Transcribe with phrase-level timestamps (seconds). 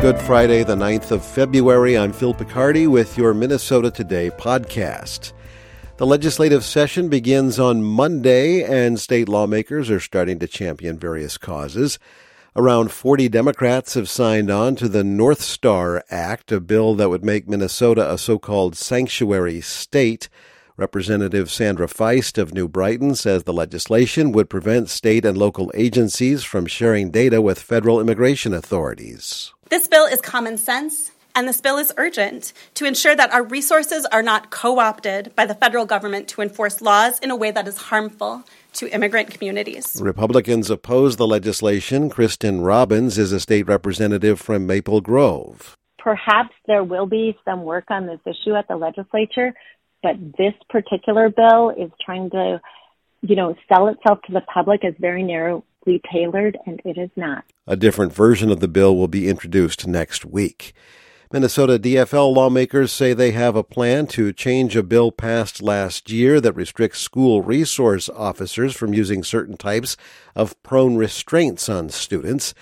[0.00, 1.98] Good Friday, the 9th of February.
[1.98, 5.34] I'm Phil Picardi with your Minnesota Today podcast.
[5.98, 11.98] The legislative session begins on Monday, and state lawmakers are starting to champion various causes.
[12.56, 17.22] Around 40 Democrats have signed on to the North Star Act, a bill that would
[17.22, 20.30] make Minnesota a so called sanctuary state.
[20.78, 26.42] Representative Sandra Feist of New Brighton says the legislation would prevent state and local agencies
[26.42, 29.52] from sharing data with federal immigration authorities.
[29.70, 34.04] This bill is common sense, and this bill is urgent to ensure that our resources
[34.06, 37.68] are not co opted by the federal government to enforce laws in a way that
[37.68, 38.42] is harmful
[38.72, 40.00] to immigrant communities.
[40.02, 42.10] Republicans oppose the legislation.
[42.10, 45.76] Kristin Robbins is a state representative from Maple Grove.
[46.00, 49.54] Perhaps there will be some work on this issue at the legislature,
[50.02, 52.60] but this particular bill is trying to,
[53.22, 55.62] you know, sell itself to the public as very narrow
[55.98, 57.44] tailored, and it is not.
[57.66, 60.72] A different version of the bill will be introduced next week.
[61.32, 66.40] Minnesota DFL lawmakers say they have a plan to change a bill passed last year
[66.40, 69.96] that restricts school resource officers from using certain types
[70.34, 72.52] of prone restraints on students.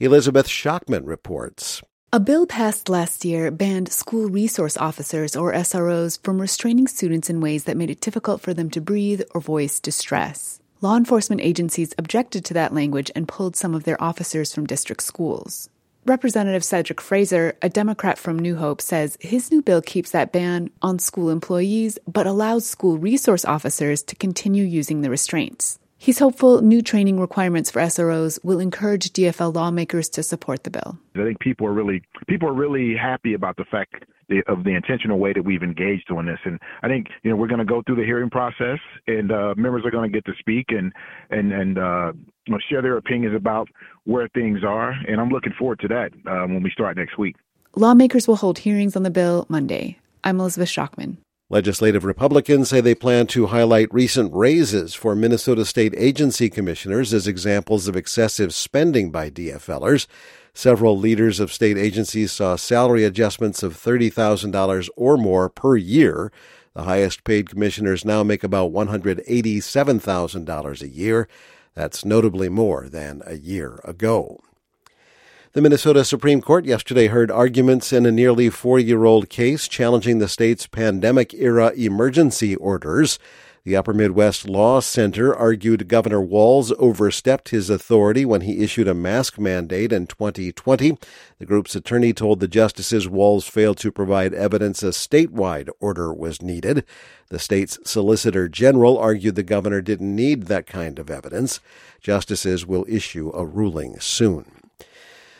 [0.00, 1.82] Elizabeth Shockman reports.
[2.12, 7.40] A bill passed last year banned school resource officers, or SROs, from restraining students in
[7.40, 10.60] ways that made it difficult for them to breathe or voice distress.
[10.86, 15.02] Law enforcement agencies objected to that language and pulled some of their officers from district
[15.02, 15.68] schools.
[16.04, 20.70] Representative Cedrick Frazier, a Democrat from New Hope, says his new bill keeps that ban
[20.82, 25.80] on school employees but allows school resource officers to continue using the restraints.
[25.98, 30.96] He's hopeful new training requirements for SROs will encourage DFL lawmakers to support the bill.
[31.16, 34.04] I think people are really people are really happy about the fact
[34.46, 37.48] of the intentional way that we've engaged on this, and I think you know we're
[37.48, 40.32] going to go through the hearing process, and uh, members are going to get to
[40.38, 40.92] speak and
[41.30, 42.12] and and uh,
[42.68, 43.68] share their opinions about
[44.04, 47.36] where things are, and I'm looking forward to that uh, when we start next week.
[47.74, 49.98] Lawmakers will hold hearings on the bill Monday.
[50.24, 51.18] I'm Elizabeth Shockman.
[51.48, 57.28] Legislative Republicans say they plan to highlight recent raises for Minnesota state agency commissioners as
[57.28, 60.08] examples of excessive spending by DFLers.
[60.56, 66.32] Several leaders of state agencies saw salary adjustments of $30,000 or more per year.
[66.72, 71.28] The highest paid commissioners now make about $187,000 a year.
[71.74, 74.40] That's notably more than a year ago.
[75.52, 80.20] The Minnesota Supreme Court yesterday heard arguments in a nearly four year old case challenging
[80.20, 83.18] the state's pandemic era emergency orders.
[83.66, 88.94] The Upper Midwest Law Center argued Governor Walz overstepped his authority when he issued a
[88.94, 90.96] mask mandate in 2020.
[91.40, 96.40] The group's attorney told the justices Walz failed to provide evidence a statewide order was
[96.40, 96.84] needed.
[97.28, 101.58] The state's solicitor general argued the governor didn't need that kind of evidence.
[102.00, 104.55] Justices will issue a ruling soon.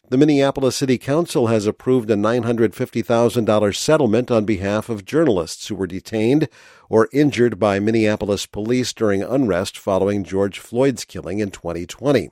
[0.09, 5.89] The Minneapolis City Council has approved a $950,000 settlement on behalf of journalists who were
[5.89, 6.49] detained
[6.89, 12.31] or injured by Minneapolis police during unrest following George Floyd's killing in 2020.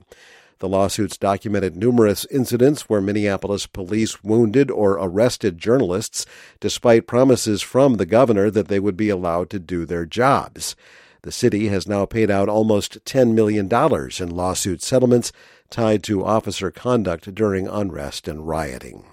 [0.59, 6.25] The lawsuits documented numerous incidents where Minneapolis police wounded or arrested journalists
[6.61, 10.77] despite promises from the governor that they would be allowed to do their jobs.
[11.23, 15.33] The city has now paid out almost $10 million in lawsuit settlements
[15.69, 19.03] tied to officer conduct during unrest and rioting.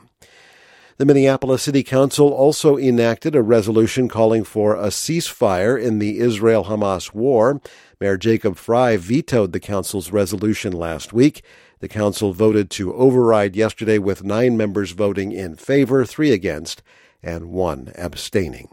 [0.99, 6.67] The Minneapolis City Council also enacted a resolution calling for a ceasefire in the Israel
[6.67, 7.61] Hamas war.
[8.01, 11.43] Mayor Jacob Frey vetoed the council's resolution last week.
[11.81, 16.83] The council voted to override yesterday with nine members voting in favor, three against,
[17.23, 18.69] and one abstaining.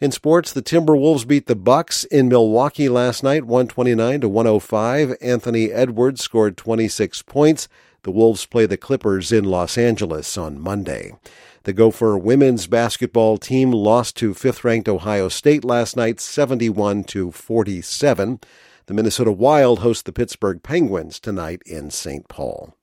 [0.00, 5.16] In sports, the Timberwolves beat the Bucks in Milwaukee last night, 129 to 105.
[5.20, 7.68] Anthony Edwards scored 26 points.
[8.02, 11.12] The Wolves play the Clippers in Los Angeles on Monday.
[11.62, 18.40] The Gopher women's basketball team lost to fifth-ranked Ohio State last night, 71 to 47.
[18.86, 22.28] The Minnesota Wild host the Pittsburgh Penguins tonight in St.
[22.28, 22.76] Paul.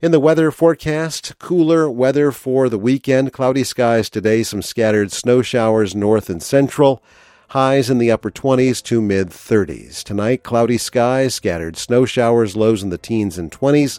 [0.00, 3.32] In the weather forecast, cooler weather for the weekend.
[3.32, 7.02] Cloudy skies today, some scattered snow showers north and central.
[7.48, 10.04] Highs in the upper 20s to mid 30s.
[10.04, 13.98] Tonight, cloudy skies, scattered snow showers, lows in the teens and 20s.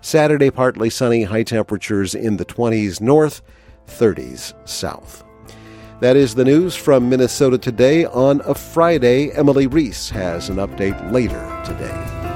[0.00, 3.42] Saturday, partly sunny, high temperatures in the 20s north,
[3.86, 5.24] 30s south.
[6.00, 9.30] That is the news from Minnesota today on a Friday.
[9.32, 12.33] Emily Reese has an update later today.